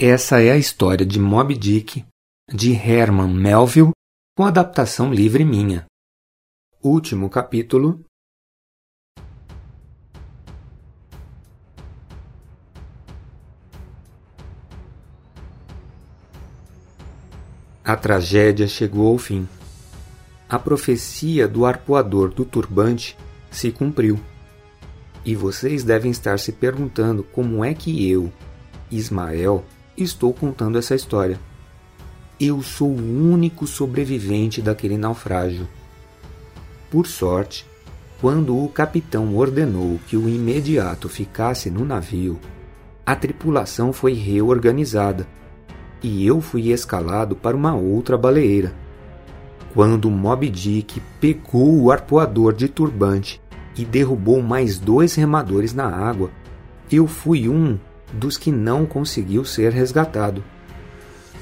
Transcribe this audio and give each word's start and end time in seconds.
Essa 0.00 0.40
é 0.40 0.52
a 0.52 0.56
história 0.56 1.04
de 1.04 1.18
Moby 1.18 1.56
Dick, 1.56 2.04
de 2.48 2.72
Herman 2.72 3.34
Melville, 3.34 3.90
com 4.36 4.44
adaptação 4.44 5.12
livre 5.12 5.44
minha. 5.44 5.86
Último 6.80 7.28
capítulo. 7.28 8.04
A 17.84 17.96
tragédia 17.96 18.68
chegou 18.68 19.08
ao 19.08 19.18
fim. 19.18 19.48
A 20.48 20.60
profecia 20.60 21.48
do 21.48 21.66
arpoador 21.66 22.32
do 22.32 22.44
turbante 22.44 23.18
se 23.50 23.72
cumpriu. 23.72 24.16
E 25.24 25.34
vocês 25.34 25.82
devem 25.82 26.12
estar 26.12 26.38
se 26.38 26.52
perguntando 26.52 27.24
como 27.24 27.64
é 27.64 27.74
que 27.74 28.08
eu, 28.08 28.32
Ismael, 28.92 29.66
estou 30.02 30.32
contando 30.32 30.78
essa 30.78 30.94
história. 30.94 31.38
Eu 32.40 32.62
sou 32.62 32.88
o 32.88 33.32
único 33.32 33.66
sobrevivente 33.66 34.62
daquele 34.62 34.96
naufrágio. 34.96 35.68
Por 36.88 37.06
sorte, 37.06 37.66
quando 38.20 38.56
o 38.56 38.68
capitão 38.68 39.36
ordenou 39.36 39.98
que 40.06 40.16
o 40.16 40.28
imediato 40.28 41.08
ficasse 41.08 41.68
no 41.68 41.84
navio, 41.84 42.38
a 43.04 43.16
tripulação 43.16 43.92
foi 43.92 44.12
reorganizada 44.12 45.26
e 46.02 46.24
eu 46.24 46.40
fui 46.40 46.70
escalado 46.70 47.34
para 47.34 47.56
uma 47.56 47.74
outra 47.74 48.16
baleeira. 48.16 48.72
Quando 49.74 50.10
Moby 50.10 50.48
Dick 50.48 51.00
pegou 51.20 51.82
o 51.82 51.90
arpoador 51.90 52.52
de 52.52 52.68
turbante 52.68 53.40
e 53.76 53.84
derrubou 53.84 54.40
mais 54.42 54.78
dois 54.78 55.14
remadores 55.14 55.74
na 55.74 55.86
água, 55.86 56.30
eu 56.90 57.06
fui 57.06 57.48
um 57.48 57.78
dos 58.12 58.36
que 58.36 58.50
não 58.50 58.86
conseguiu 58.86 59.44
ser 59.44 59.72
resgatado. 59.72 60.42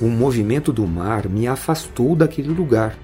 O 0.00 0.06
movimento 0.06 0.72
do 0.72 0.86
mar 0.86 1.28
me 1.28 1.46
afastou 1.46 2.16
daquele 2.16 2.48
lugar 2.48 2.96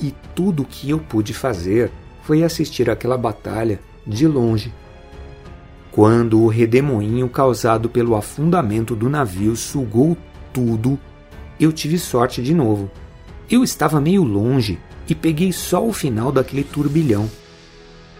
e 0.00 0.14
tudo 0.34 0.62
o 0.62 0.66
que 0.66 0.90
eu 0.90 0.98
pude 0.98 1.32
fazer 1.32 1.90
foi 2.22 2.42
assistir 2.42 2.90
àquela 2.90 3.16
batalha 3.16 3.80
de 4.06 4.26
longe. 4.26 4.72
Quando 5.90 6.42
o 6.42 6.48
redemoinho 6.48 7.28
causado 7.28 7.88
pelo 7.88 8.14
afundamento 8.14 8.94
do 8.94 9.08
navio 9.08 9.56
sugou 9.56 10.16
tudo, 10.52 10.98
eu 11.58 11.72
tive 11.72 11.98
sorte 11.98 12.42
de 12.42 12.52
novo. 12.52 12.90
Eu 13.50 13.64
estava 13.64 14.00
meio 14.00 14.22
longe 14.22 14.78
e 15.08 15.14
peguei 15.14 15.52
só 15.52 15.86
o 15.86 15.92
final 15.92 16.30
daquele 16.30 16.64
turbilhão. 16.64 17.30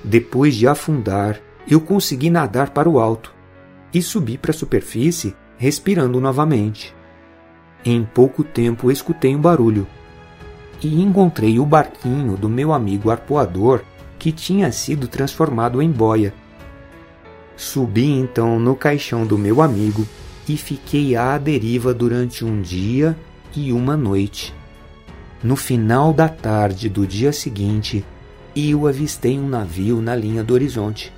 Depois 0.02 0.54
de 0.54 0.66
afundar, 0.66 1.38
eu 1.68 1.80
consegui 1.80 2.30
nadar 2.30 2.70
para 2.70 2.88
o 2.88 2.98
alto 2.98 3.35
e 3.96 4.02
subi 4.02 4.36
para 4.36 4.50
a 4.50 4.54
superfície, 4.54 5.34
respirando 5.56 6.20
novamente. 6.20 6.94
Em 7.82 8.04
pouco 8.04 8.44
tempo 8.44 8.92
escutei 8.92 9.34
um 9.34 9.40
barulho 9.40 9.86
e 10.82 11.00
encontrei 11.00 11.58
o 11.58 11.64
barquinho 11.64 12.36
do 12.36 12.46
meu 12.46 12.74
amigo 12.74 13.10
arpoador 13.10 13.80
que 14.18 14.30
tinha 14.30 14.70
sido 14.70 15.08
transformado 15.08 15.80
em 15.80 15.90
boia. 15.90 16.34
Subi 17.56 18.10
então 18.10 18.60
no 18.60 18.76
caixão 18.76 19.26
do 19.26 19.38
meu 19.38 19.62
amigo 19.62 20.06
e 20.46 20.58
fiquei 20.58 21.16
à 21.16 21.38
deriva 21.38 21.94
durante 21.94 22.44
um 22.44 22.60
dia 22.60 23.16
e 23.54 23.72
uma 23.72 23.96
noite. 23.96 24.52
No 25.42 25.56
final 25.56 26.12
da 26.12 26.28
tarde 26.28 26.90
do 26.90 27.06
dia 27.06 27.32
seguinte, 27.32 28.04
eu 28.54 28.86
avistei 28.86 29.38
um 29.38 29.48
navio 29.48 30.02
na 30.02 30.14
linha 30.14 30.44
do 30.44 30.52
horizonte. 30.52 31.10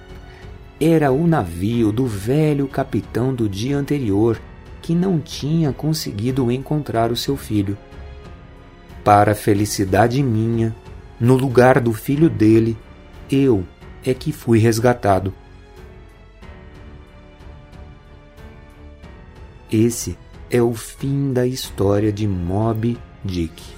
Era 0.81 1.11
o 1.11 1.27
navio 1.27 1.91
do 1.91 2.07
velho 2.07 2.69
capitão 2.69 3.35
do 3.35 3.49
dia 3.49 3.77
anterior, 3.77 4.41
que 4.81 4.95
não 4.95 5.19
tinha 5.19 5.73
conseguido 5.73 6.53
encontrar 6.53 7.11
o 7.11 7.17
seu 7.17 7.37
filho. 7.37 7.77
Para 9.03 9.35
felicidade 9.35 10.23
minha, 10.23 10.75
no 11.19 11.37
lugar 11.37 11.81
do 11.81 11.93
filho 11.93 12.31
dele, 12.31 12.77
eu 13.31 13.65
é 14.05 14.15
que 14.15 14.31
fui 14.31 14.59
resgatado. 14.59 15.35
Esse 19.71 20.17
é 20.49 20.63
o 20.63 20.73
fim 20.75 21.33
da 21.33 21.47
história 21.47 22.13
de 22.13 22.27
Moby 22.27 22.97
Dick. 23.25 23.78